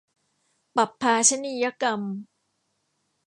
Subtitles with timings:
[0.75, 2.01] ปัพพาชนียกรรม